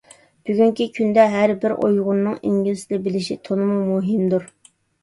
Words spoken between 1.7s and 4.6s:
ئۇيغۇرنىڭ ئىنگلىز تىلى بىلىشى تولىمۇ مۇھىمدۇر.